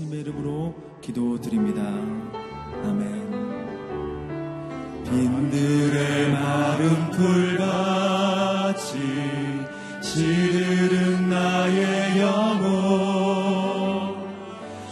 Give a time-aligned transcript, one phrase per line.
[0.00, 1.82] 예수님의 이름으로 기도드립니다.
[1.82, 3.30] 아멘.
[5.04, 8.96] 빈들의 마른 풀같이
[10.00, 12.70] 시들은 나의 영혼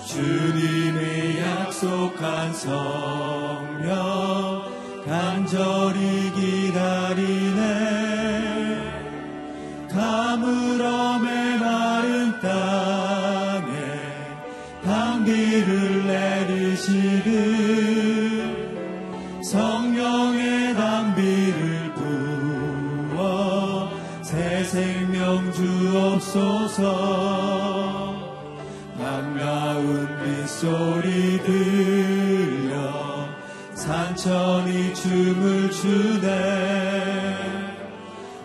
[0.07, 2.98] 주님의 약속한 성
[26.29, 26.83] 주옵소서
[28.99, 33.29] 반가운 빗소리 들려
[33.75, 36.29] 산천이 춤을 추네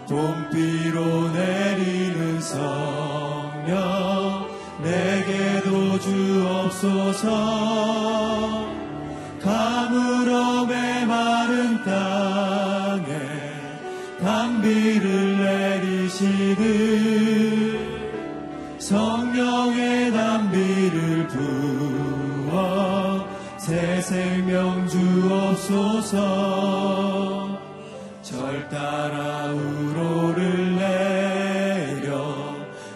[0.07, 3.73] 봄비로 내리는 성령
[4.81, 7.27] 내게도 주옵소서
[9.41, 13.11] 가물음의 마른 땅에
[14.22, 17.02] 담비를 내리시듯
[24.14, 26.19] 생명 주옵소서.
[28.22, 32.14] 절 따라 우로를 내려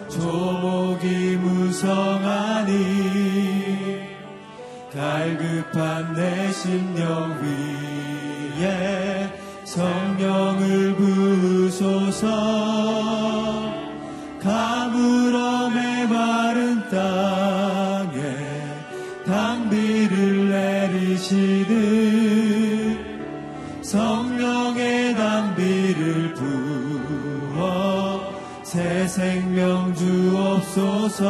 [0.08, 2.76] 조목이 무성하니
[4.94, 7.36] 갈급한 내 심령
[8.60, 9.28] 위에
[9.64, 12.28] 성령을 부으소서.
[14.40, 17.37] 가물음의 마른 땅
[21.18, 22.98] 내리시듯
[23.82, 28.20] 성령의 담비를 부어
[28.62, 31.26] 새 생명 주옵소서.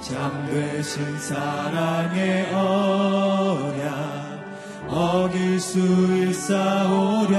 [0.00, 3.88] 잠되신 사랑의 언약
[4.88, 5.78] 어길 수
[6.28, 7.38] 있사오랴.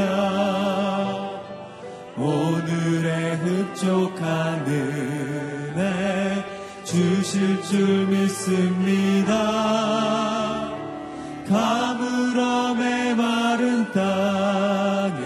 [2.18, 6.44] 오늘의 흡족한 은혜
[6.84, 9.89] 주실 줄 믿습니다
[11.50, 15.26] 가물음의 마른 땅에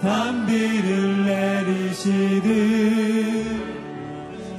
[0.00, 2.52] 담비를 내리시듯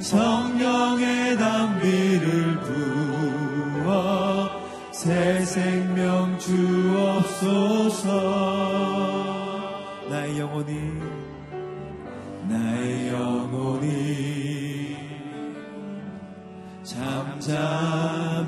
[0.00, 2.60] 성령의 담비를
[3.82, 4.50] 부어
[4.90, 8.08] 새 생명 주옵소서.
[10.08, 10.72] 나의 영혼이
[12.48, 14.96] 나의 영혼이
[16.82, 18.43] 잠잠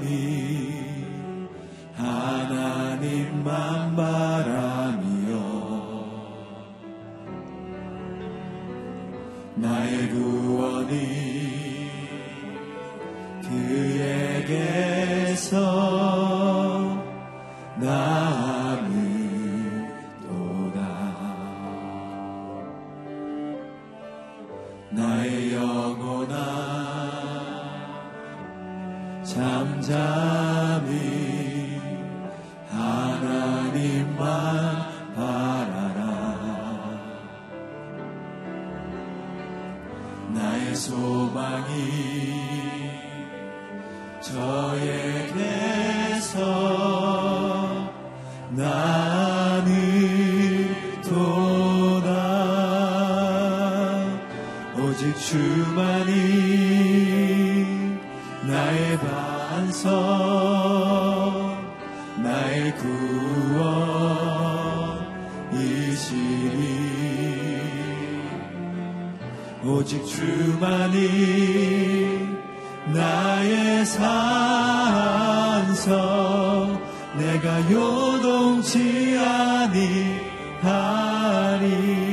[3.47, 5.37] 하나님만 바라며
[9.55, 10.97] 나의 구원이
[14.43, 15.47] 그에게서
[69.69, 70.99] 오직 주만이
[72.95, 74.07] 나의 산성
[77.19, 79.19] 내가 요동치
[80.63, 82.06] 아니하리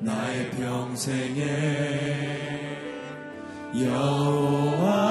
[0.00, 1.44] 나의 평생에
[3.74, 5.07] 여호와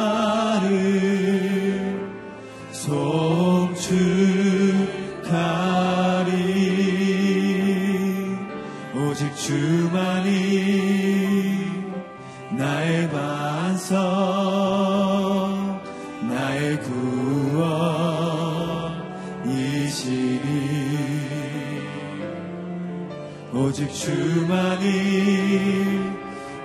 [23.78, 24.90] 오직 주만이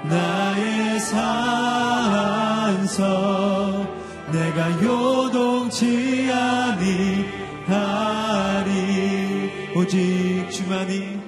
[0.05, 2.97] 나의 산서.
[4.32, 6.32] 내가 요동치
[7.69, 7.93] 아니하리.
[9.76, 11.20] 오직 주만이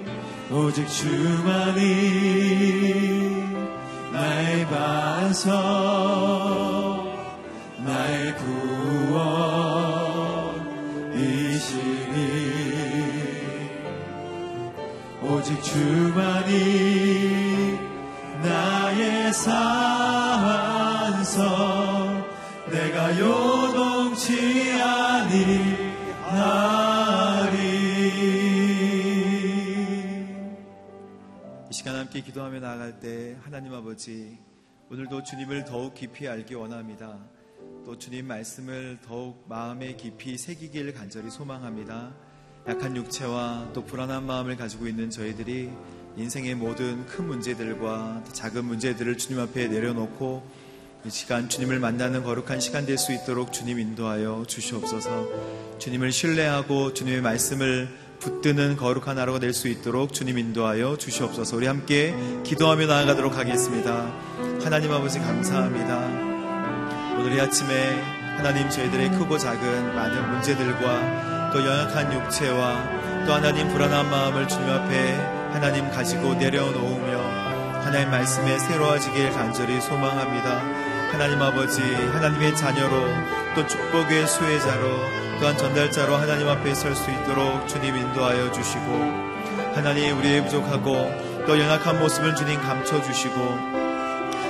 [0.50, 1.82] 오직 주만이
[4.10, 6.43] 나의 반석
[15.54, 16.52] 오직 주만이
[18.42, 19.54] 나의 산서
[22.70, 25.54] 내가 요동치 아니하리
[31.70, 34.38] 이 시간 함께 기도하며 나아갈 때 하나님 아버지
[34.90, 37.18] 오늘도 주님을 더욱 깊이 알기 원합니다.
[37.84, 42.12] 또 주님 말씀을 더욱 마음에 깊이 새기길 간절히 소망합니다.
[42.68, 45.70] 약한 육체와 또 불안한 마음을 가지고 있는 저희들이
[46.16, 50.42] 인생의 모든 큰 문제들과 작은 문제들을 주님 앞에 내려놓고
[51.04, 55.28] 이 시간 주님을 만나는 거룩한 시간 될 수 있도록 주님 인도하여 주시옵소서.
[55.78, 57.88] 주님을 신뢰하고 주님의 말씀을
[58.20, 61.56] 붙드는 거룩한 하루가 될 수 있도록 주님 인도하여 주시옵소서.
[61.56, 62.14] 우리 함께
[62.44, 64.10] 기도하며 나아가도록 하겠습니다.
[64.62, 65.98] 하나님 아버지 감사합니다.
[67.18, 68.00] 오늘 이 아침에
[68.38, 75.14] 하나님 저희들의 크고 작은 많은 문제들과 또 연약한 육체와 또 하나님 불안한 마음을 주님 앞에
[75.52, 80.50] 하나님 가지고 내려놓으며 하나님 말씀에 새로워지길 간절히 소망합니다.
[81.12, 83.06] 하나님 아버지, 하나님의 자녀로
[83.54, 84.82] 또 축복의 수혜자로
[85.38, 88.82] 또한 전달자로 하나님 앞에 설 수 있도록 주님 인도하여 주시고
[89.76, 93.34] 하나님 우리의 부족하고 또 연약한 모습을 주님 감춰주시고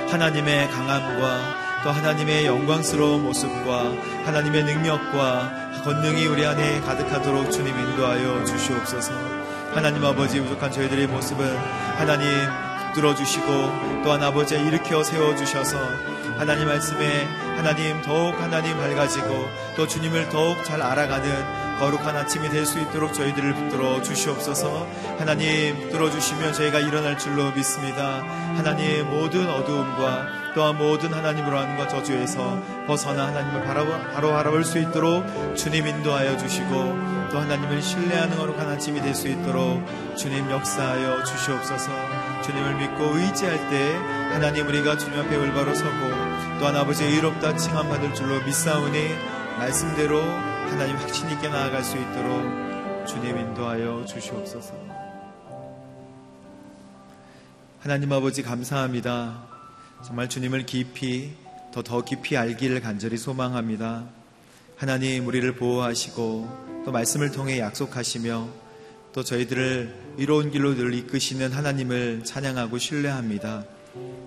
[0.09, 3.93] 하나님의 강함과 또 하나님의 영광스러운 모습과
[4.25, 9.13] 하나님의 능력과 권능이 우리 안에 가득하도록 주님 인도하여 주시옵소서.
[9.75, 11.45] 하나님 아버지 부족한 저희들의 모습은
[11.95, 12.27] 하나님
[12.95, 13.45] 붙들어주시고
[14.03, 15.77] 또한 아버지 일으켜 세워주셔서
[16.39, 22.79] 하나님 말씀에 하나님 더욱 하나님 밝아지고 또 주님을 더욱 잘 알아가는 거룩한 아침이 될 수
[22.79, 24.87] 있도록 저희들을 붙들어 주시옵소서
[25.19, 28.23] 하나님 붙들어 주시면 저희가 일어날 줄로 믿습니다
[28.55, 35.25] 하나님 모든 어두움과 또한 모든 하나님으로 하는 것 저주에서 벗어나 하나님을 바로, 바라볼 수 있도록
[35.55, 36.69] 주님 인도하여 주시고
[37.29, 39.83] 또 하나님을 신뢰하는 거룩한 아침이 될 수 있도록
[40.15, 41.91] 주님 역사하여 주시옵소서
[42.43, 43.95] 주님을 믿고 의지할 때
[44.33, 45.91] 하나님 우리가 주님 앞에 올바로 서고
[46.59, 49.09] 또한 아버지의 의롭다 칭함 받을 줄로 믿사오니
[49.57, 54.73] 말씀대로 하나님 확신 있게 나아갈 수 있도록 주님 인도하여 주시옵소서.
[57.81, 59.54] 하나님 아버지 감사합니다.
[60.05, 61.31] 정말 주님을 깊이
[61.73, 64.05] 더 더 깊이 알기를 간절히 소망합니다.
[64.77, 68.47] 하나님 우리를 보호하시고 또 말씀을 통해 약속하시며
[69.13, 73.65] 또 저희들을 이로운 길로 늘 이끄시는 하나님을 찬양하고 신뢰합니다.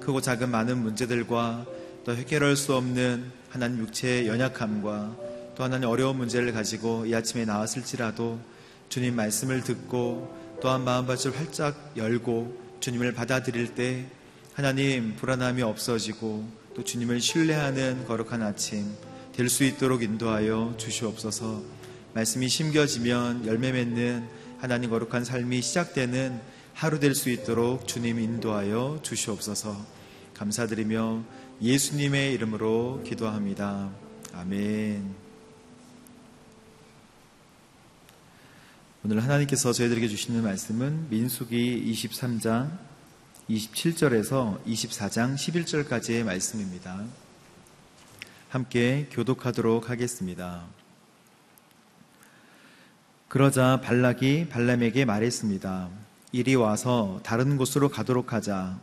[0.01, 1.65] 크고 작은 많은 문제들과
[2.05, 5.17] 또 해결할 수 없는 하나님 육체의 연약함과
[5.55, 8.41] 또 하나님 어려운 문제를 가지고 이 아침에 나왔을지라도
[8.89, 14.07] 주님 말씀을 듣고 또한 마음밭을 활짝 열고 주님을 받아들일 때
[14.59, 18.93] 하나님 불안함이 없어지고 또 주님을 신뢰하는 거룩한 아침
[19.33, 21.63] 될 수 있도록 인도하여 주시옵소서
[22.15, 26.41] 말씀이 심겨지면 열매 맺는 하나님 거룩한 삶이 시작되는
[26.75, 29.77] 하루 될 수 있도록 주님 인도하여 주시옵소서
[30.35, 31.23] 감사드리며
[31.63, 33.93] 예수님의 이름으로 기도합니다.
[34.33, 35.15] 아멘.
[39.05, 42.89] 오늘 하나님께서 저희들에게 주시는 말씀은 민수기 23장
[43.49, 47.03] 27절에서 24장 11절까지의 말씀입니다.
[48.51, 50.65] 함께 교독하도록 하겠습니다.
[53.29, 55.89] 그러자 발락이 발람에게 말했습니다.
[56.33, 58.79] 이리 와서 다른 곳으로 가도록 하자.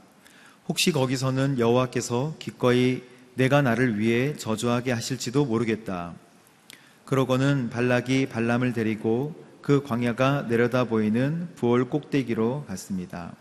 [0.68, 3.04] 혹시 거기서는 여호와께서 기꺼이
[3.36, 6.16] 내가 나를 위해 저주하게 하실지도 모르겠다.
[7.06, 13.36] 그러고는 발락이 발람을 데리고 그 광야가 내려다 보이는 부월 꼭대기로 갔습니다.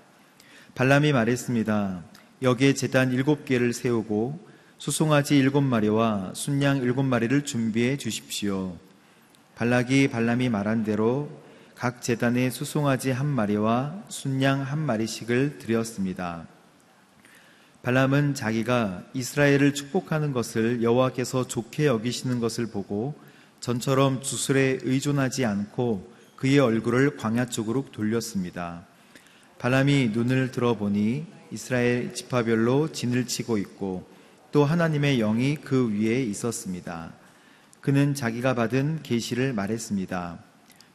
[0.75, 2.03] 발람이 말했습니다.
[2.43, 4.45] 여기에 재단 일곱 개를 세우고
[4.79, 8.77] 수송아지 일곱 마리와 순양 일곱 마리를 준비해 주십시오.
[9.55, 11.31] 발락이 발람이 말한 대로
[11.77, 16.45] 각 재단에 수송아지 한 마리와 순양 한 마리씩을 드렸습니다.
[17.83, 23.15] 발람은 자기가 이스라엘을 축복하는 것을 여호와께서 좋게 여기시는 것을 보고
[23.61, 28.87] 전처럼 주술에 의존하지 않고 그의 얼굴을 광야 쪽으로 돌렸습니다.
[29.65, 34.07] 발람이 눈을 들어보니 이스라엘 지파별로 진을 치고 있고
[34.53, 37.15] 또 하나님의 영이 그 위에 있었습니다.
[37.81, 40.39] 그는 자기가 받은 계시를 말했습니다.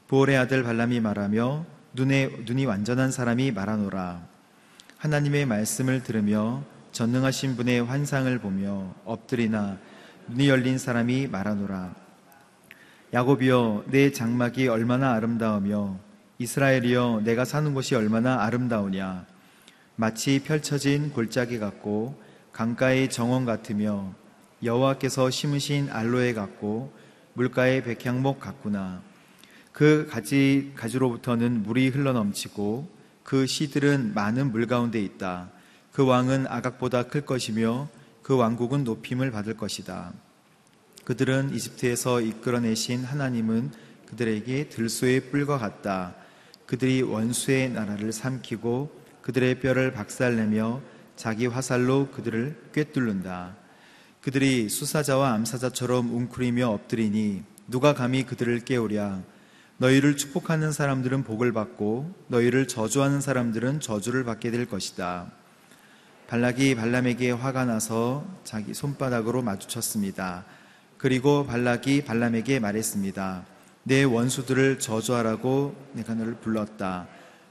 [0.08, 4.22] 부올의 아들 발람이 말하며 눈에 눈이 완전한 사람이 말하노라.
[4.98, 9.80] 하나님의 말씀을 들으며 전능하신 분의 환상을 보며 엎드리나
[10.28, 11.96] 눈이 열린 사람이 말하노라.
[13.16, 16.09] 야곱이여 내 장막이 얼마나 아름다우며
[16.39, 19.25] 이스라엘이여 내가 사는 곳이 얼마나 아름다우냐
[19.96, 22.19] 마치 펼쳐진 골짜기 같고
[22.51, 24.13] 강가의 정원 같으며
[24.63, 26.91] 여호와께서 심으신 알로에 같고
[27.34, 29.01] 물가의 백향목 같구나
[29.72, 32.89] 그 가지 가지로부터는 물이 흘러넘치고
[33.24, 35.51] 그 씨들은 많은 물 가운데 있다
[35.91, 37.89] 그 왕은 아각보다 클 것이며
[38.22, 40.13] 그 왕국은 높임을 받을 것이다.
[41.03, 43.72] 그들은 이집트에서 이끌어내신 하나님은
[44.05, 46.15] 그들에게 들소의 뿔과 같다.
[46.70, 48.92] 그들이 원수의 나라를 삼키고
[49.24, 50.82] 그들의 뼈를 박살내며
[51.16, 53.56] 자기 화살로 그들을 꿰뚫는다.
[54.22, 59.24] 그들이 수사자와 암사자처럼 웅크리며 엎드리니 누가 감히 그들을 깨우랴.
[59.78, 65.32] 너희를 축복하는 사람들은 복을 받고 너희를 저주하는 사람들은 저주를 받게 될 것이다.
[66.28, 70.46] 발락이 발람에게 화가 나서 자기 손바닥으로 마주쳤습니다.
[71.00, 73.59] 그리고 발락이 발람에게 말했습니다.
[73.84, 77.08] 내 원수들을 저주하라고 내가 너를 불렀다.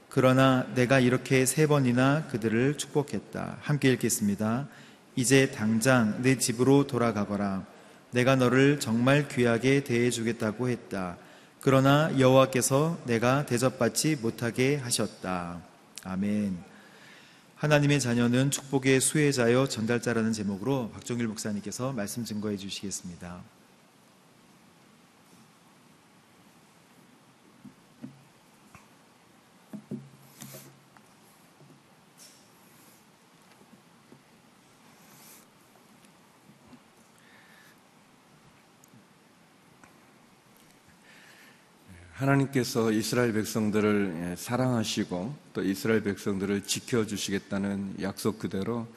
[0.09, 3.57] 그러나 내가 이렇게 세 번이나 그들을 축복했다.
[3.61, 4.67] 함께 읽겠습니다.
[5.15, 7.65] 이제 당장 내 집으로 돌아가거라.
[8.11, 11.17] 내가 너를 정말 귀하게 대해주겠다고 했다.
[11.61, 15.61] 그러나 여호와께서 내가 대접받지 못하게 하셨다.
[16.03, 16.57] 아멘.
[17.55, 23.58] 하나님의 자녀는 축복의 수혜자여 전달자라는 제목으로 박종일 목사님께서 말씀 증거해 주시겠습니다.
[42.19, 48.87] 하나님께서 이스라엘 백성들을 예, 사랑하시고 또 이스라엘 백성들을 지켜주시겠다는 약속 그대로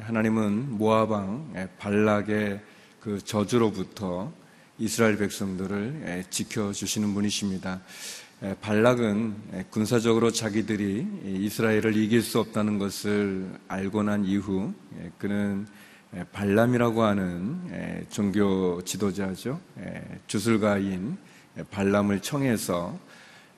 [0.00, 2.60] 하나님은 모아방 예, 발락의
[3.00, 4.32] 그 저주로부터
[4.78, 7.80] 이스라엘 백성들을 예, 지켜주시는 분이십니다.
[8.60, 14.74] 발락은 군사적으로 자기들이 이스라엘을 이길 수 없다는 것을 알고 난 이후
[15.16, 15.66] 그는
[16.32, 19.58] 발람이라고 하는 종교 지도자죠.
[20.26, 21.16] 주술가인
[21.70, 22.98] 발람을 청해서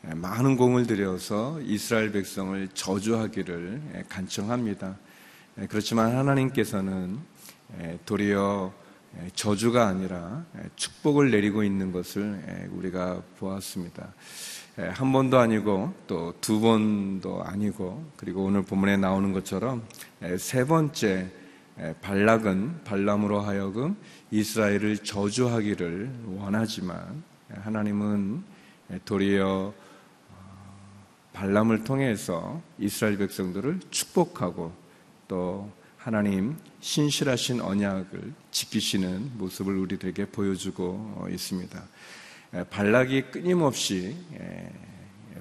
[0.03, 4.97] 많은 공을 들여서 이스라엘 백성을 저주하기를 간청합니다.
[5.69, 7.19] 그렇지만 하나님께서는
[8.07, 8.73] 도리어
[9.35, 10.45] 저주가 아니라
[10.77, 14.13] 축복을 내리고 있는 것을 우리가 보았습니다.
[14.77, 19.83] 한 번도 아니고 또 두 번도 아니고 그리고 오늘 본문에 나오는 것처럼
[20.39, 21.29] 세 번째
[22.01, 23.97] 발락은 발람으로 하여금
[24.31, 28.43] 이스라엘을 저주하기를 원하지만 하나님은
[29.05, 29.73] 도리어
[30.31, 30.75] 어,
[31.33, 34.73] 발람을 통해서 이스라엘 백성들을 축복하고
[35.29, 41.83] 또 하나님 신실하신 언약을 지키시는 모습을 우리들에게 보여주고 있습니다.
[42.71, 44.17] 발락이 끊임없이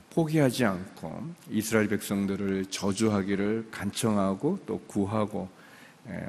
[0.09, 5.47] 포기하지 않고 이스라엘 백성들을 저주하기를 간청하고 또 구하고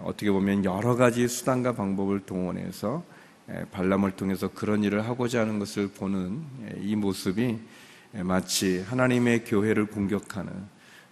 [0.03, 3.03] 어떻게 보면 여러 가지 수단과 방법을 동원해서
[3.73, 6.43] 발람을 통해서 그런 일을 하고자 하는 것을 보는
[6.81, 7.59] 이 모습이
[8.13, 10.53] 마치 하나님의 교회를 공격하는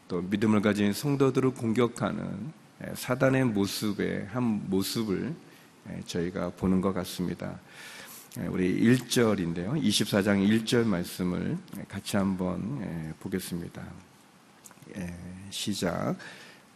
[0.09, 2.53] 또 믿음을 가진 성도들을 공격하는
[2.95, 5.35] 사단의 모습의 한 모습을
[6.07, 7.59] 저희가 보는 것 같습니다.
[8.49, 9.83] 우리 1절인데요.
[9.83, 11.57] 24장 1절 말씀을
[11.89, 13.83] 같이 한번 보겠습니다.
[15.51, 16.17] 시작.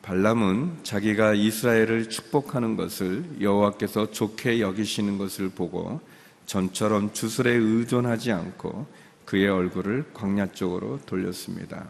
[0.02, 6.00] 발람은 자기가 이스라엘을 축복하는 것을 여호와께서 좋게 여기시는 것을 보고
[6.46, 8.86] 전처럼 주술에 의존하지 않고
[9.24, 11.86] 그의 얼굴을 광야 쪽으로 돌렸습니다.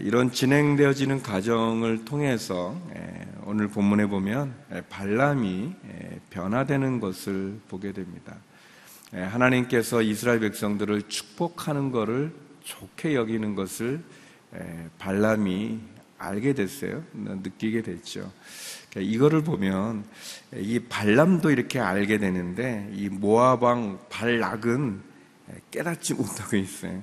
[0.00, 2.80] 이런 진행되어지는 과정을 통해서
[3.44, 4.54] 오늘 본문에 보면
[4.88, 5.74] 발람이
[6.30, 8.36] 변화되는 것을 보게 됩니다.
[9.12, 14.02] 하나님께서 이스라엘 백성들을 축복하는 것을 좋게 여기는 것을
[14.98, 15.80] 발람이
[16.22, 17.02] 알게 됐어요.
[17.12, 18.32] 느끼게 됐죠.
[18.90, 20.04] 그러니까 이거를 보면
[20.56, 25.02] 이 발람도 이렇게 알게 되는데 이 모아방 발락은
[25.70, 27.02] 깨닫지 못하고 있어요.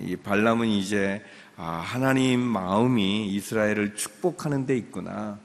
[0.00, 1.22] 이 발람은 이제
[1.56, 5.38] 아, 하나님 마음이 이스라엘을 축복하는 데 있구나.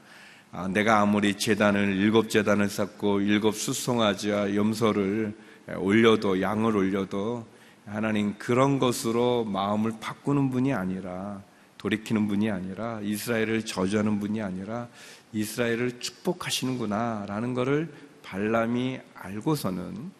[0.50, 5.34] 아, 내가 아무리 재단을 일곱 재단을 쌓고 일곱 수송아지와 염소를
[5.76, 7.46] 올려도 양을 올려도
[7.86, 11.42] 하나님 그런 것으로 마음을 바꾸는 분이 아니라
[11.82, 14.86] 돌이키는 분이 아니라 이스라엘을 저주하는 분이 아니라
[15.32, 20.12] 이스라엘을 축복하시는구나라는 것을 발람이 알고서는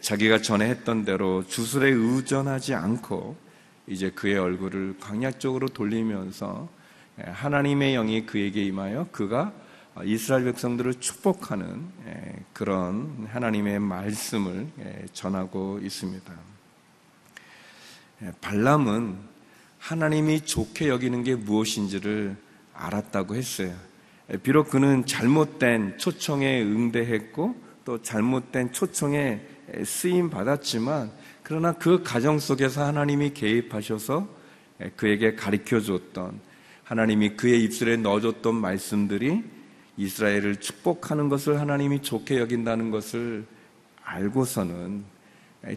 [0.00, 3.36] 자기가 전에 했던 대로 주술에 의존하지 않고
[3.86, 6.68] 이제 그의 얼굴을 광약적으로 돌리면서
[7.18, 9.52] 하나님의 영이 그에게 임하여 그가
[10.02, 11.86] 이스라엘 백성들을 축복하는
[12.52, 14.66] 그런 하나님의 말씀을
[15.12, 16.32] 전하고 있습니다.
[18.40, 19.33] 발람은
[19.84, 22.34] 하나님이 좋게 여기는 게 무엇인지를
[22.72, 23.74] 알았다고 했어요.
[24.42, 29.46] 비록 그는 잘못된 초청에 응대했고 또 잘못된 초청에
[29.84, 31.10] 쓰임 받았지만
[31.42, 34.26] 그러나 그 가정 속에서 하나님이 개입하셔서
[34.96, 36.40] 그에게 가르쳐 줬던
[36.84, 39.44] 하나님이 그의 입술에 넣어줬던 말씀들이
[39.98, 43.44] 이스라엘을 축복하는 것을 하나님이 좋게 여긴다는 것을
[44.02, 45.04] 알고서는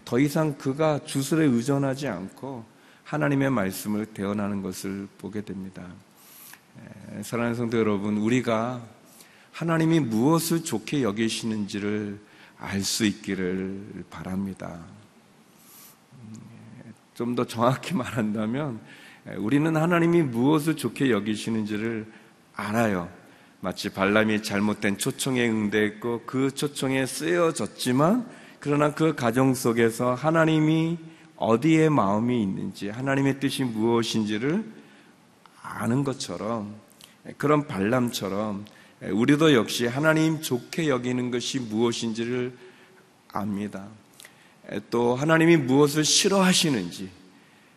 [0.05, 2.76] 더 이상 그가 주술에 의존하지 않고
[3.07, 5.81] 하나님의 말씀을 대언하는 것을 보게 됩니다.
[7.21, 8.81] 사랑하는 성도 여러분, 우리가
[9.53, 12.19] 하나님이 무엇을 좋게 여기시는지를
[12.59, 14.81] 알 수 있기를 바랍니다.
[17.15, 18.81] 좀 더 정확히 말한다면,
[19.37, 22.11] 우리는 하나님이 무엇을 좋게 여기시는지를
[22.55, 23.09] 알아요.
[23.61, 28.27] 마치 발람이 잘못된 초청에 응대했고 그 초청에 쓰여졌지만
[28.59, 30.97] 그러나 그 가정 속에서 하나님이
[31.37, 34.65] 어디에 마음이 있는지 하나님의 뜻이 무엇인지를
[35.61, 36.75] 아는 것처럼
[37.37, 38.65] 그런 발람처럼
[39.01, 42.57] 우리도 역시 하나님 좋게 여기는 것이 무엇인지를
[43.31, 43.87] 압니다.
[44.89, 47.09] 또 하나님이 무엇을 싫어하시는지,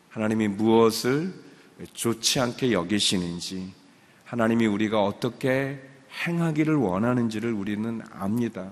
[0.09, 1.33] 하나님이 무엇을
[1.92, 3.73] 좋지 않게 여기시는지,
[4.25, 5.81] 하나님이 우리가 어떻게
[6.27, 8.70] 행하기를 원하는지를 우리는 압니다.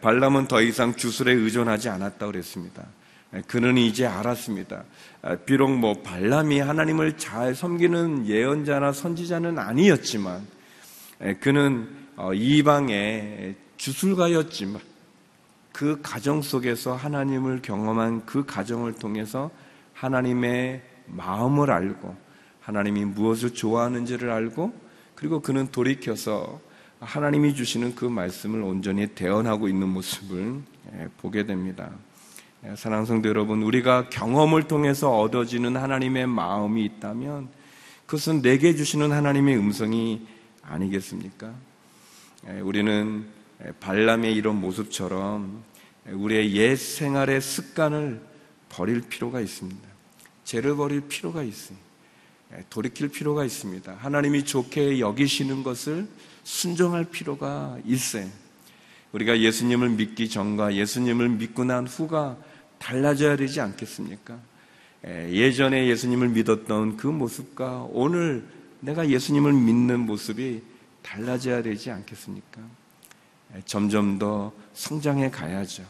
[0.00, 2.86] 발람은 더 이상 주술에 의존하지 않았다고 그랬습니다.
[3.46, 4.84] 그는 이제 알았습니다.
[5.44, 10.46] 비록 뭐 발람이 하나님을 잘 섬기는 예언자나 선지자는 아니었지만
[11.40, 14.80] 그는 어, 이방의 주술가였지만
[15.72, 19.50] 그 가정 속에서 하나님을 경험한 그 가정을 통해서
[19.92, 22.16] 하나님의 마음을 알고
[22.60, 24.72] 하나님이 무엇을 좋아하는지를 알고
[25.14, 26.60] 그리고 그는 돌이켜서
[27.00, 30.62] 하나님이 주시는 그 말씀을 온전히 대언하고 있는 모습을
[31.18, 31.90] 보게 됩니다.
[32.64, 37.48] 예, 사랑하는 성도 여러분, 우리가 경험을 통해서 얻어지는 하나님의 마음이 있다면
[38.06, 40.26] 그것은 내게 주시는 하나님의 음성이
[40.62, 41.52] 아니겠습니까?
[42.48, 43.26] 예, 우리는
[43.80, 45.62] 발람의 이런 모습처럼
[46.10, 48.22] 우리의 옛 생활의 습관을
[48.68, 49.86] 버릴 필요가 있습니다.
[50.44, 51.76] 죄를 버릴 필요가 있어요.
[52.54, 53.96] 예, 돌이킬 필요가 있습니다.
[53.98, 56.08] 하나님이 좋게 여기시는 것을
[56.42, 58.28] 순종할 필요가 있어요.
[59.12, 62.36] 우리가 예수님을 믿기 전과 예수님을 믿고 난 후가
[62.78, 64.38] 달라져야 되지 않겠습니까?
[65.04, 68.44] 예전에 예수님을 믿었던 그 모습과 오늘
[68.80, 70.62] 내가 예수님을 믿는 모습이
[71.02, 72.60] 달라져야 되지 않겠습니까?
[73.64, 75.84] 점점 더 성장해 가야죠.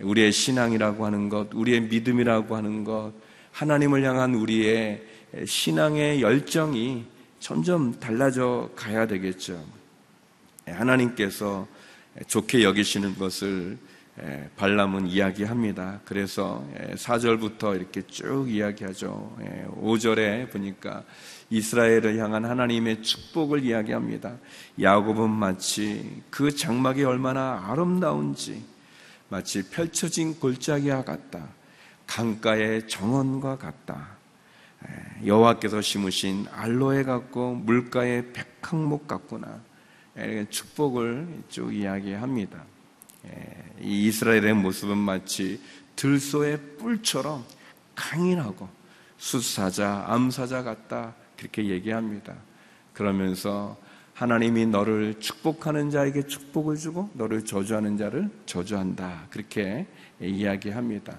[0.00, 3.12] 우리의 신앙이라고 하는 것, 우리의 믿음이라고 하는 것,
[3.52, 5.02] 하나님을 향한 우리의
[5.46, 7.04] 신앙의 열정이
[7.40, 9.62] 점점 달라져 가야 되겠죠.
[10.66, 11.66] 하나님께서
[12.26, 13.78] 좋게 여기시는 것을
[14.56, 16.00] 발람은 이야기합니다.
[16.04, 19.36] 그래서 4절부터 이렇게 쭉 이야기하죠.
[19.80, 21.04] 5절에 보니까
[21.48, 24.36] 이스라엘을 향한 하나님의 축복을 이야기합니다.
[24.80, 28.62] 야곱은 마치 그 장막이 얼마나 아름다운지
[29.28, 31.48] 마치 펼쳐진 골짜기와 같다.
[32.06, 34.18] 강가의 정원과 같다.
[35.24, 39.60] 여호와께서 심으신 알로에 같고 물가의 백항목 같구나.
[40.50, 42.64] 축복을 쭉 이야기합니다.
[43.80, 45.60] 이 이스라엘의 모습은 마치
[45.96, 47.44] 들소의 뿔처럼
[47.94, 48.68] 강인하고
[49.16, 51.14] 수사자, 암사자 같다.
[51.36, 52.34] 그렇게 얘기합니다.
[52.92, 53.78] 그러면서
[54.14, 59.26] 하나님이 너를 축복하는 자에게 축복을 주고 너를 저주하는 자를 저주한다.
[59.30, 59.86] 그렇게
[60.20, 61.16] 이야기합니다.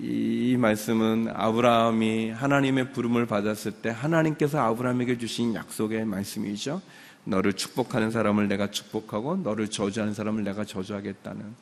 [0.00, 6.80] 이 말씀은 아브라함이 하나님의 부름을 받았을 때 하나님께서 아브라함에게 주신 약속의 말씀이죠.
[7.24, 11.54] 너를 축복하는 사람을 내가 축복하고 너를 저주하는 사람을 내가 저주하겠다는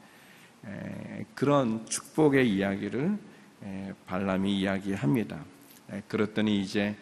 [1.35, 3.18] 그런 축복의 이야기를
[4.07, 5.44] 발람이 이야기합니다.
[6.09, 6.96] 그랬더니 이제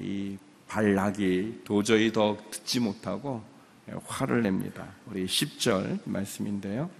[0.00, 0.36] 이
[0.68, 3.44] 발락이 도저히 더 듣지 못하고
[4.04, 4.88] 화를 냅니다.
[5.06, 6.90] 우리 10절 말씀인데요.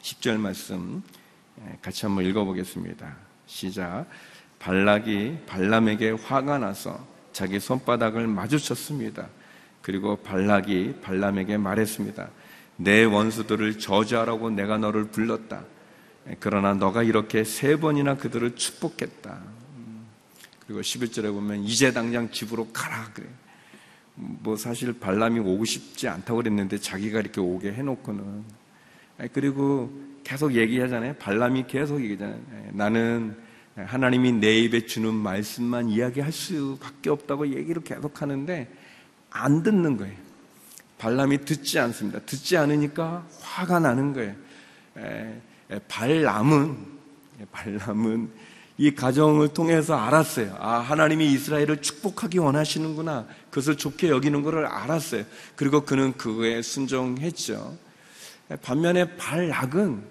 [0.00, 1.02] 10절 말씀
[1.82, 3.16] 같이 한번 읽어보겠습니다.
[3.46, 4.06] 시작.
[4.60, 9.28] 발락이 발람에게 화가 나서 자기 손바닥을 마주쳤습니다.
[9.84, 12.30] 그리고 발락이 발람에게 말했습니다.
[12.78, 15.62] 내 원수들을 저주하라고 내가 너를 불렀다.
[16.40, 19.42] 그러나 너가 이렇게 세 번이나 그들을 축복했다.
[20.66, 23.26] 그리고 11절에 보면 이제 당장 집으로 가라 그래.
[24.14, 28.42] 뭐 사실 발람이 오고 싶지 않다고 그랬는데 자기가 이렇게 오게 해놓고는
[29.34, 29.92] 그리고
[30.24, 31.16] 계속 얘기하잖아요.
[31.16, 32.70] 발람이 계속 얘기하잖아요.
[32.72, 33.36] 나는
[33.76, 38.72] 하나님이 내 입에 주는 말씀만 이야기할 수밖에 없다고 얘기를 계속 하는데
[39.36, 40.14] 안 듣는 거예요.
[40.98, 42.20] 발람이 듣지 않습니다.
[42.20, 44.34] 듣지 않으니까 화가 나는 거예요.
[45.88, 46.94] 발람은
[47.50, 48.30] 발람은
[48.78, 50.56] 이 가정을 통해서 알았어요.
[50.58, 53.26] 아, 하나님이 이스라엘을 축복하기 원하시는구나.
[53.50, 55.24] 그것을 좋게 여기는 것을 알았어요.
[55.56, 57.76] 그리고 그는 그거에 순종했죠.
[58.62, 60.02] 반면에 발락은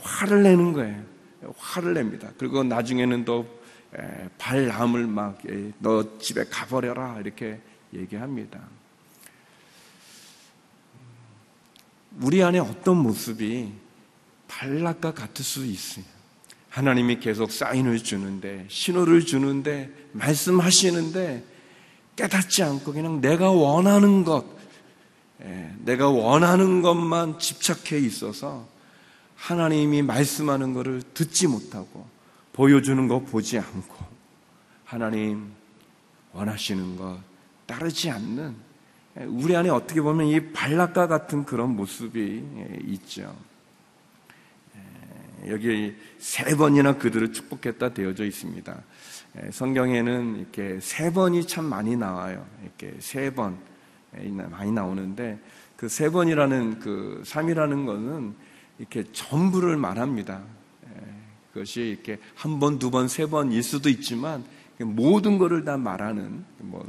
[0.00, 1.02] 화를 내는 거예요.
[1.56, 2.28] 화를 냅니다.
[2.38, 3.46] 그리고 나중에는 또
[4.38, 5.38] 발람을 막
[5.78, 7.60] 너 집에 가버려라 이렇게
[7.92, 8.60] 얘기합니다.
[12.20, 13.72] 우리 안에 어떤 모습이
[14.48, 16.04] 발락과 같을 수 있어요.
[16.68, 21.44] 하나님이 계속 사인을 주는데, 신호를 주는데, 말씀하시는데,
[22.16, 24.44] 깨닫지 않고 그냥 내가 원하는 것,
[25.78, 28.68] 내가 원하는 것만 집착해 있어서
[29.36, 32.06] 하나님이 말씀하는 것을 듣지 못하고
[32.52, 33.96] 보여주는 것 보지 않고
[34.84, 35.50] 하나님
[36.32, 37.18] 원하시는 것
[37.72, 38.54] 따르지 않는
[39.28, 42.44] 우리 안에 어떻게 보면 이 발락과 같은 그런 모습이
[42.88, 43.34] 있죠.
[45.48, 48.78] 여기 세 번이나 그들을 축복했다 되어져 있습니다.
[49.50, 52.46] 성경에는 이렇게 세 번이 참 많이 나와요.
[52.62, 53.56] 이렇게 세 번
[54.50, 55.38] 많이 나오는데
[55.78, 58.34] 그 세 번이라는 그 3이라는 것은
[58.78, 60.42] 이렇게 전부를 말합니다.
[61.54, 64.44] 그것이 이렇게 한 번, 두 번, 세 번일 수도 있지만
[64.78, 66.86] 모든 것을 다 말하는 뭐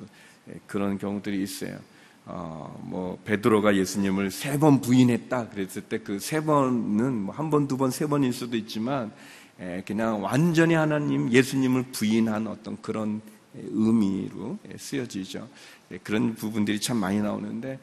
[0.68, 1.78] 그런 경우들이 있어요.
[2.26, 7.68] 어, 뭐 베드로가 예수님을 세 번 부인했다 그랬을 때 그 세 번은 뭐 한 번,
[7.68, 9.12] 두 번, 세 번일 수도 있지만
[9.60, 13.22] 에, 그냥 완전히 하나님 예수님을 부인한 어떤 그런
[13.56, 15.48] 의미로 쓰여지죠.
[15.92, 17.80] 예, 그런 부분들이 참 많이 나오는데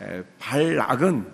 [0.00, 1.26] 에, 발락은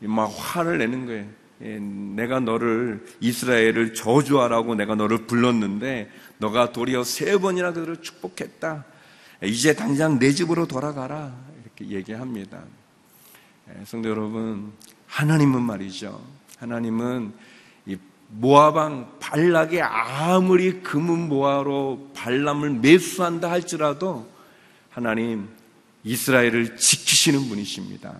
[0.00, 1.26] 막 화를 내는 거예요.
[1.62, 8.84] 예, 내가 너를 이스라엘을 저주하라고 내가 너를 불렀는데 너가 도리어 세 번이나 그들을 축복했다.
[9.42, 11.34] 이제 당장 내 집으로 돌아가라.
[11.62, 12.62] 이렇게 얘기합니다.
[13.68, 14.72] 예, 성도 여러분,
[15.06, 16.20] 하나님은 말이죠.
[16.58, 17.32] 하나님은
[17.86, 17.96] 이
[18.28, 24.28] 모아방 발락이 아무리 금은 모아로 발람을 매수한다 할지라도
[24.90, 25.48] 하나님
[26.04, 28.14] 이스라엘을 지키시는 분이십니다.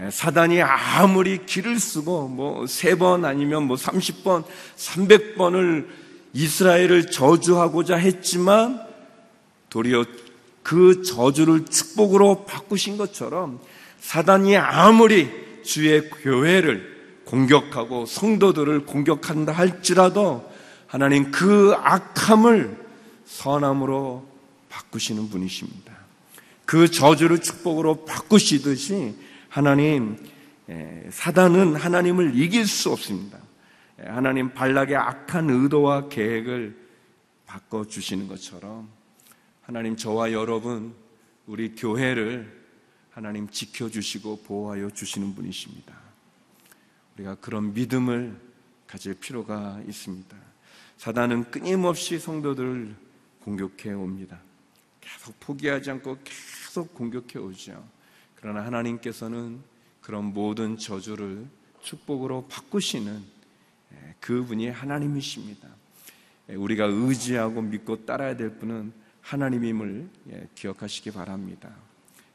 [0.00, 4.44] 예, 사단이 아무리 길을 쓰고 뭐 세 번 아니면 뭐 30번,
[4.76, 5.88] 300번을
[6.32, 8.80] 이스라엘을 저주하고자 했지만
[9.74, 10.04] 도리어
[10.62, 13.58] 그 저주를 축복으로 바꾸신 것처럼
[13.98, 15.28] 사단이 아무리
[15.64, 20.48] 주의 교회를 공격하고 성도들을 공격한다 할지라도
[20.86, 22.86] 하나님 그 악함을
[23.26, 24.24] 선함으로
[24.68, 25.92] 바꾸시는 분이십니다.
[26.66, 29.16] 그 저주를 축복으로 바꾸시듯이
[29.48, 30.16] 하나님
[31.10, 33.38] 사단은 하나님을 이길 수 없습니다.
[33.98, 36.76] 하나님 발락의 악한 의도와 계획을
[37.46, 38.93] 바꿔 주시는 것처럼
[39.66, 40.94] 하나님 저와 여러분
[41.46, 42.64] 우리 교회를
[43.10, 45.94] 하나님 지켜주시고 보호하여 주시는 분이십니다.
[47.14, 48.38] 우리가 그런 믿음을
[48.86, 50.36] 가질 필요가 있습니다.
[50.98, 52.94] 사단은 끊임없이 성도들을
[53.40, 54.38] 공격해 옵니다.
[55.00, 57.82] 계속 포기하지 않고 계속 공격해 오죠.
[58.34, 59.62] 그러나 하나님께서는
[60.02, 61.46] 그런 모든 저주를
[61.80, 63.22] 축복으로 바꾸시는
[64.20, 65.68] 그분이 하나님이십니다.
[66.48, 71.74] 우리가 의지하고 믿고 따라야 될 분은 하나님임을 예, 기억하시기 바랍니다.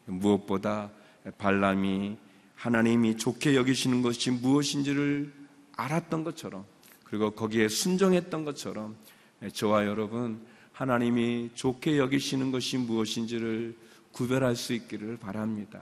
[0.05, 0.89] 무엇보다
[1.37, 2.17] 발람이
[2.55, 5.31] 하나님이 좋게 여기시는 것이 무엇인지를
[5.75, 6.65] 알았던 것처럼
[7.03, 8.95] 그리고 거기에 순종했던 것처럼
[9.43, 13.77] 예, 저와 여러분 하나님이 좋게 여기시는 것이 무엇인지를
[14.11, 15.81] 구별할 수 있기를 바랍니다.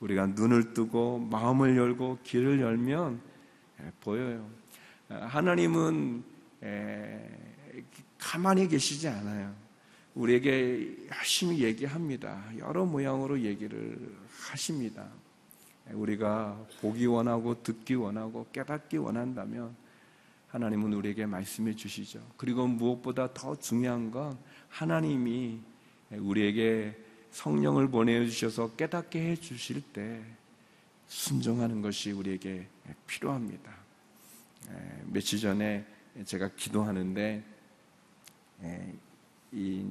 [0.00, 3.20] 우리가 눈을 뜨고 마음을 열고 길을 열면
[3.82, 4.48] 예, 보여요.
[5.08, 6.24] 하나님은
[8.18, 9.63] 가만히 계시지 않아요.
[10.14, 12.44] 우리에게 열심히 얘기합니다.
[12.58, 13.98] 여러 모양으로 얘기를
[14.28, 15.08] 하십니다.
[15.92, 19.74] 우리가 보기 원하고 듣기 원하고 깨닫기 원한다면
[20.48, 22.24] 하나님은 우리에게 말씀해 주시죠.
[22.36, 25.60] 그리고 무엇보다 더 중요한 건 하나님이
[26.12, 26.96] 우리에게
[27.32, 30.22] 성령을 보내주셔서 깨닫게 해 주실 때
[31.08, 32.68] 순종하는 것이 우리에게
[33.08, 33.72] 필요합니다.
[35.06, 35.84] 며칠 전에
[36.24, 37.44] 제가 기도하는데
[38.62, 38.94] 예,
[39.54, 39.86] 이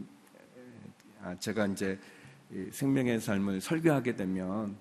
[1.21, 1.97] 아, 제가 이제
[2.71, 4.75] 생명의 삶을 설교하게 되면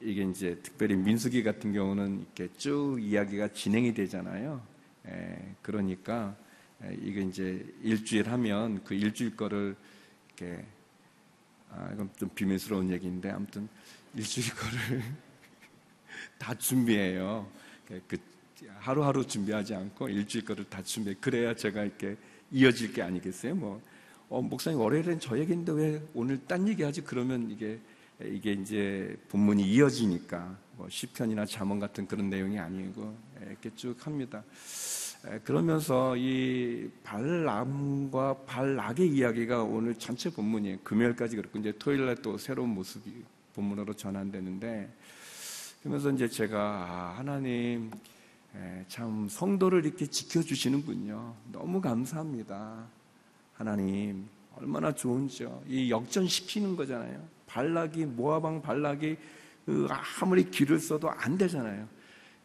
[0.00, 4.64] 이게 이제 특별히 민수기 같은 경우는 이렇게 쭉 이야기가 진행이 되잖아요.
[5.08, 6.36] 예, 그러니까
[6.84, 9.74] 예, 이게 이제 일주일 하면 그 일주일 거를
[10.28, 10.64] 이렇게
[11.70, 13.68] 아, 이건 좀 비밀스러운 얘기인데 아무튼
[14.14, 15.02] 일주일 거를
[16.38, 17.50] 다 준비해요.
[18.06, 18.16] 그
[18.78, 21.16] 하루하루 준비하지 않고 일주일 거를 다 준비해.
[21.20, 22.16] 그래야 제가 이렇게
[22.52, 23.54] 이어질 게 아니겠어요?
[23.54, 23.80] 뭐,
[24.32, 27.02] 어, 목사님 월요일엔 저 얘기인데 왜 오늘 딴 얘기하지?
[27.02, 27.78] 그러면 이게
[28.24, 33.14] 이게 이제 본문이 이어지니까 뭐 시편이나 잠언 같은 그런 내용이 아니고
[33.46, 34.42] 이렇게 쭉 합니다.
[35.44, 40.78] 그러면서 이 발람과 발락의 이야기가 오늘 전체 본문이에요.
[40.82, 43.12] 금요일까지 그렇고 이제 토요일 날 또 새로운 모습이
[43.54, 44.90] 본문으로 전환되는데
[45.82, 47.90] 그러면서 이제 제가 아, 하나님
[48.88, 51.34] 참 성도를 이렇게 지켜주시는군요.
[51.52, 53.01] 너무 감사합니다.
[53.62, 55.62] 하나님 얼마나 좋은지요.
[55.68, 57.22] 이 역전시키는 거잖아요.
[57.46, 59.16] 발락이 모아방 발락이
[59.64, 59.86] 그
[60.20, 61.86] 아무리 길을 써도 안 되잖아요.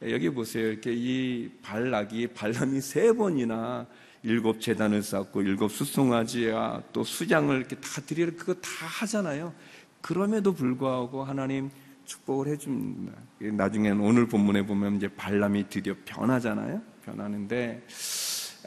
[0.03, 0.67] 여기 보세요.
[0.67, 3.87] 이렇게 이 발락이 발람이 세 번이나
[4.21, 9.55] 일곱 재단을 쌓고 일곱 수송아지와 또 수장을 이렇게 다 드리려 그거 다 하잖아요.
[10.01, 11.71] 그럼에도 불구하고 하나님
[12.05, 13.11] 축복을 해줍니다.
[13.39, 16.79] 나중에는 오늘 본문에 보면 이제 발람이 드디어 변하잖아요.
[17.03, 17.83] 변하는데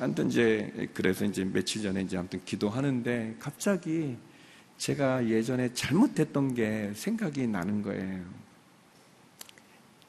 [0.01, 4.17] 아무튼 이제 그래서 이제 며칠 전에 이제 아무튼 기도하는데 갑자기
[4.79, 8.25] 제가 예전에 잘못했던 게 생각이 나는 거예요.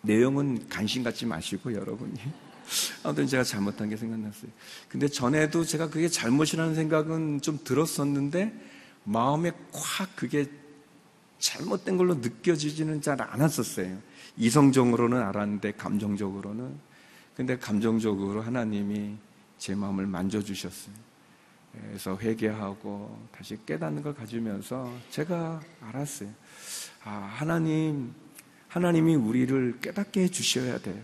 [0.01, 2.13] 내용은 관심 갖지 마시고 여러분이
[3.04, 4.49] 아무튼 제가 잘못한 게 생각났어요.
[4.88, 8.54] 근데 전에도 제가 그게 잘못이라는 생각은 좀 들었었는데
[9.04, 10.45] 마음에 콱 그게
[11.39, 13.97] 잘못된 걸로 느껴지지는 잘 않았었어요.
[14.38, 16.80] 이성적으로는 알았는데 감정적으로는.
[17.36, 19.17] 근데 감정적으로 하나님이
[19.62, 20.95] 제 마음을 만져주셨어요.
[21.71, 26.30] 그래서 회개하고 다시 깨닫는 걸 가지면서 제가 알았어요.
[27.04, 28.12] 아, 하나님,
[28.69, 31.00] 하나님이 우리를 깨닫게 해주셔야 돼요.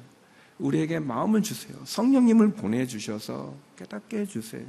[0.58, 1.78] 우리에게 마음을 주세요.
[1.86, 4.66] 성령님을 보내주셔서 깨닫게 해주세요.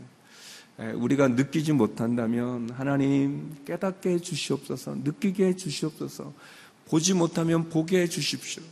[0.80, 6.34] 예, 우리가 느끼지 못한다면 하나님 깨닫게 해 주시옵소서, 느끼게 해 주시옵소서,
[6.88, 8.62] 보지 못하면 보게 해 주십시오.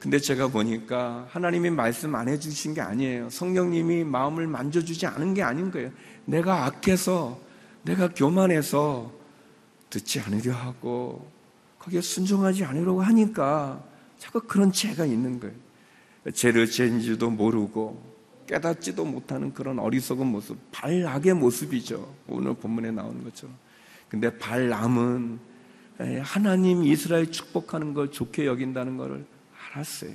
[0.00, 3.28] 근데 제가 보니까 하나님이 말씀 안 해주신 게 아니에요.
[3.28, 5.90] 성령님이 마음을 만져주지 않은 게 아닌 거예요.
[6.24, 7.38] 내가 악해서,
[7.82, 9.12] 내가 교만해서
[9.90, 11.30] 듣지 않으려 하고,
[11.78, 13.84] 거기에 순종하지 않으려고 하니까
[14.18, 15.54] 자꾸 그런 죄가 있는 거예요.
[16.32, 18.02] 죄를 죄인지도 모르고,
[18.46, 22.10] 깨닫지도 못하는 그런 어리석은 모습, 발악의 모습이죠.
[22.26, 23.54] 오늘 본문에 나오는 것처럼.
[24.08, 25.38] 근데 발람은
[26.22, 29.26] 하나님 이스라엘 축복하는 걸 좋게 여긴다는 것을
[29.72, 30.12] 알았어요.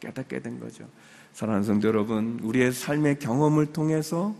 [0.00, 0.88] 깨닫게 된 거죠.
[1.32, 4.34] 사랑하는 성도 여러분, 우리의 삶의 경험을 통해서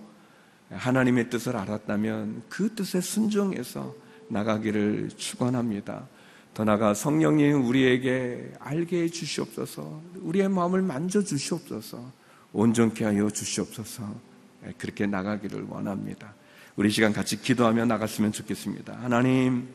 [0.70, 3.94] 하나님의 뜻을 알았다면 그 뜻에 순종해서
[4.28, 6.06] 나가기를 축원합니다.
[6.54, 10.02] 더 나아가 성령님 우리에게 알게 해 주시옵소서.
[10.16, 12.12] 우리의 마음을 만져 주시옵소서.
[12.52, 14.30] 온전케 하여 주시옵소서.
[14.66, 16.34] 예, 그렇게 나가기를 원합니다.
[16.76, 18.98] 우리 시간 같이 기도하며 나갔으면 좋겠습니다.
[19.00, 19.68] 하나님,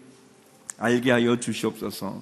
[0.77, 2.21] 알게 하여 주시옵소서.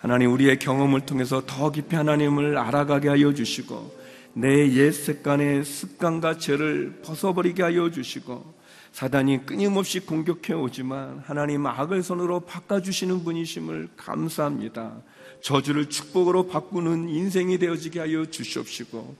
[0.00, 4.00] 하나님, 우리의 경험을 통해서 더 깊이 하나님을 알아가게 하여 주시고,
[4.32, 8.54] 내 옛 습관의 습관과 죄를 벗어버리게 하여 주시고,
[8.92, 15.02] 사단이 끊임없이 공격해 오지만 하나님 악을 손으로 바꿔주시는 분이심을 감사합니다.
[15.42, 19.16] 저주를 축복으로 바꾸는 인생이 되어지게 하여 주시옵시고,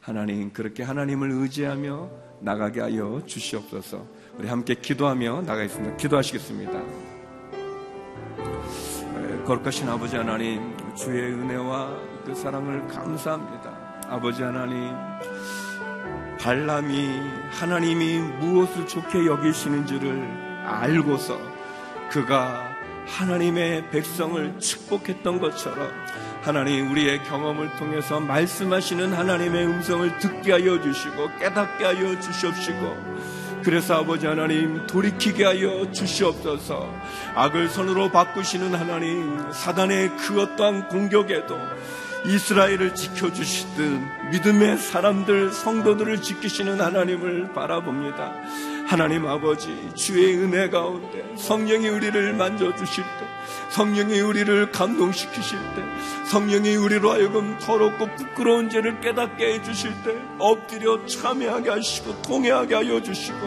[0.00, 4.04] 하나님 그렇게 하나님을 의지하며 나가게 하여 주시옵소서.
[4.36, 5.96] 우리 함께 기도하며 나가겠습니다.
[5.96, 6.82] 기도하시겠습니다.
[9.44, 13.70] 거룩하신 아버지 하나님, 주의 은혜와 그 사랑을 감사합니다.
[14.08, 14.90] 아버지 하나님,
[16.40, 21.38] 발람이 하나님이 무엇을 좋게 여기시는지를 알고서
[22.10, 22.70] 그가
[23.06, 25.90] 하나님의 백성을 축복했던 것처럼
[26.40, 33.13] 하나님 우리의 경험을 통해서 말씀하시는 하나님의 음성을 듣게 하여 주시고 깨닫게 하여 주시옵시고
[33.64, 36.92] 그래서 아버지 하나님 돌이키게 하여 주시옵소서.
[37.34, 41.58] 악을 손으로 바꾸시는 하나님 사단의 그 어떠한 공격에도
[42.26, 44.00] 이스라엘을 지켜주시듯
[44.30, 48.32] 믿음의 사람들 성도들을 지키시는 하나님을 바라봅니다
[48.86, 53.26] 하나님 아버지 주의 은혜 가운데 성령이 우리를 만져주실 때
[53.70, 55.82] 성령이 우리를 감동시키실 때
[56.30, 63.38] 성령이 우리로 하여금 더럽고 부끄러운 죄를 깨닫게 해주실 때 엎드려 참여하게 하시고 통회하게 하여 주시고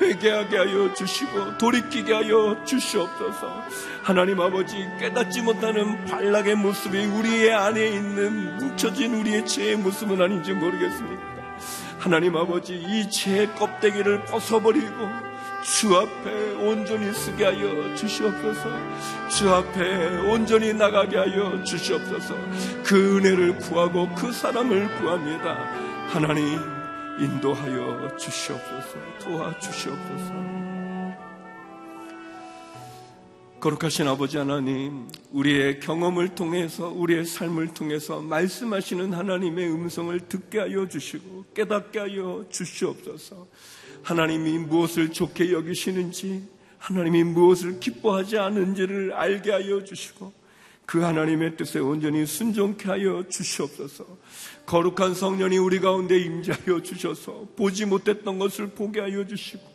[0.00, 3.62] 회개하게 하여 주시고 돌이키게 하여 주시옵소서.
[4.02, 11.33] 하나님 아버지 깨닫지 못하는 발락의 모습이 우리의 안에 있는 뭉쳐진 우리의 죄의 모습은 아닌지 모르겠습니다
[12.04, 15.08] 하나님 아버지 이 죄의 껍데기를 벗어버리고
[15.62, 18.68] 주 앞에 온전히 쓰게 하여 주시옵소서.
[19.30, 22.34] 주 앞에 온전히 나가게 하여 주시옵소서.
[22.84, 25.56] 그 은혜를 구하고 그 사람을 구합니다.
[26.08, 26.60] 하나님
[27.18, 28.98] 인도하여 주시옵소서.
[29.20, 30.63] 도와주시옵소서.
[33.64, 41.46] 거룩하신 아버지 하나님, 우리의 경험을 통해서, 우리의 삶을 통해서 말씀하시는 하나님의 음성을 듣게 하여 주시고,
[41.54, 43.46] 깨닫게 하여 주시옵소서.
[44.02, 46.42] 하나님이 무엇을 좋게 여기시는지,
[46.76, 50.30] 하나님이 무엇을 기뻐하지 않은지를 알게 하여 주시고,
[50.84, 54.04] 그 하나님의 뜻에 온전히 순종케 하여 주시옵소서.
[54.66, 59.73] 거룩한 성령이 우리 가운데 임재하여 주셔서 보지 못했던 것을 보게 하여 주시고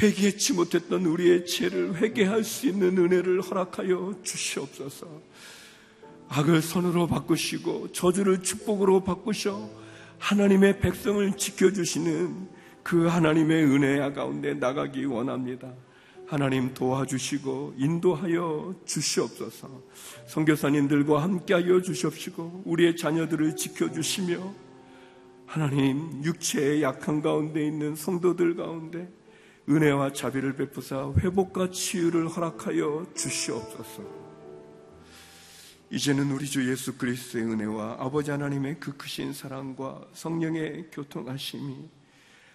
[0.00, 5.06] 회개치 못했던 우리의 죄를 회개할 수 있는 은혜를 허락하여 주시옵소서.
[6.28, 9.68] 악을 선으로 바꾸시고 저주를 축복으로 바꾸셔
[10.18, 12.48] 하나님의 백성을 지켜주시는
[12.82, 15.72] 그 하나님의 은혜 가운데 나가기 원합니다.
[16.26, 19.82] 하나님 도와주시고 인도하여 주시옵소서.
[20.26, 24.54] 성교사님들과 함께하여 주시옵시고 우리의 자녀들을 지켜주시며
[25.46, 29.08] 하나님 육체의 약한 가운데 있는 성도들 가운데
[29.68, 34.02] 은혜와 자비를 베푸사 회복과 치유를 허락하여 주시옵소서.
[35.90, 41.88] 이제는 우리 주 예수 그리스도의 은혜와 아버지 하나님의 그 크신 사랑과 성령의 교통하심이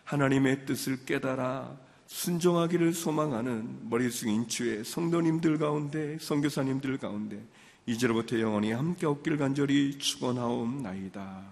[0.04, 7.44] 하나님의 뜻을 깨달아 순종하기를 소망하는 머리 숙인 주의 성도님들 가운데 성교사님들 가운데
[7.86, 11.44] 이제로부터 영원히 함께 없길 간절히 축원하옵나이다.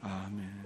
[0.00, 0.65] 아멘.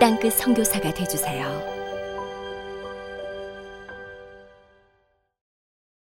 [0.00, 1.79] 땅끝 성교사가 되주세요